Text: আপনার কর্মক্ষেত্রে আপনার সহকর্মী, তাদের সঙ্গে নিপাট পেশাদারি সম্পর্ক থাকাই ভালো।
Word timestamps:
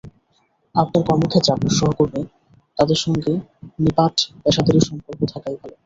আপনার 0.75 1.03
কর্মক্ষেত্রে 1.07 1.53
আপনার 1.53 1.73
সহকর্মী, 1.79 2.21
তাদের 2.77 2.97
সঙ্গে 3.03 3.31
নিপাট 3.79 4.13
পেশাদারি 4.43 4.81
সম্পর্ক 4.89 5.19
থাকাই 5.33 5.55
ভালো। 5.61 5.75